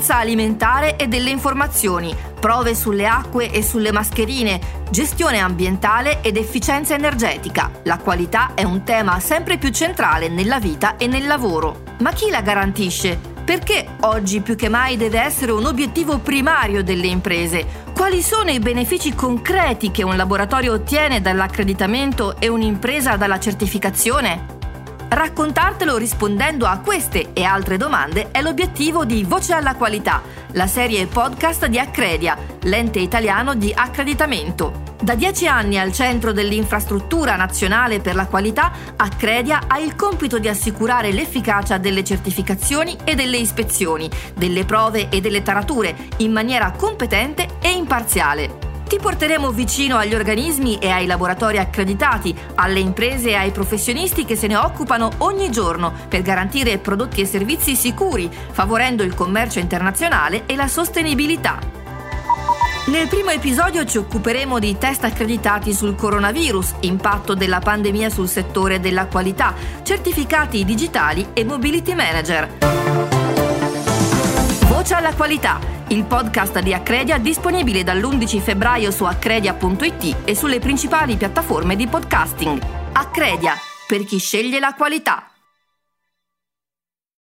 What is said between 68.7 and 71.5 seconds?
della qualità, certificati digitali e